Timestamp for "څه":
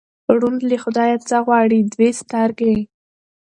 1.27-1.37